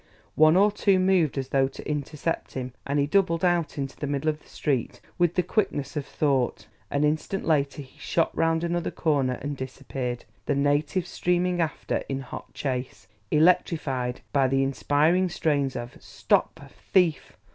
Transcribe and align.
One 0.33 0.57
or 0.57 0.71
two 0.71 0.97
moved 0.97 1.37
as 1.37 1.49
though 1.49 1.67
to 1.67 1.87
intercept 1.87 2.55
him, 2.55 2.73
and 2.87 2.97
he 2.97 3.05
doubled 3.05 3.45
out 3.45 3.77
into 3.77 3.95
the 3.95 4.07
middle 4.07 4.29
of 4.31 4.41
the 4.41 4.49
street 4.49 4.99
with 5.19 5.35
the 5.35 5.43
quickness 5.43 5.95
of 5.95 6.07
thought; 6.07 6.65
an 6.89 7.03
instant 7.03 7.45
later 7.45 7.83
he 7.83 7.99
shot 7.99 8.35
round 8.35 8.63
another 8.63 8.89
corner 8.89 9.33
and 9.43 9.55
disappeared, 9.55 10.25
the 10.47 10.55
natives 10.55 11.11
streaming 11.11 11.61
after 11.61 11.97
in 12.09 12.21
hot 12.21 12.51
chase, 12.55 13.07
electrified 13.29 14.21
by 14.33 14.47
the 14.47 14.63
inspiring 14.63 15.29
strains 15.29 15.75
of 15.75 15.95
"Stop, 16.01 16.59
thief!" 16.91 17.33